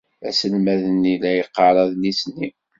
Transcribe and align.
Aselmad-nni 0.27 1.15
la 1.21 1.31
yeqqar 1.37 1.75
adlis-nni. 1.83 2.49